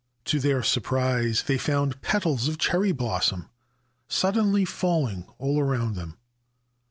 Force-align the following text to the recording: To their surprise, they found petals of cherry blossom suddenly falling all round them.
To 0.25 0.39
their 0.39 0.63
surprise, 0.63 1.43
they 1.43 1.59
found 1.59 2.01
petals 2.01 2.47
of 2.47 2.57
cherry 2.57 2.91
blossom 2.91 3.49
suddenly 4.07 4.65
falling 4.65 5.27
all 5.37 5.61
round 5.61 5.95
them. 5.95 6.17